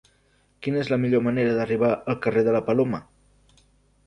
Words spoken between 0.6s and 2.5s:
Quina és la millor manera d'arribar al carrer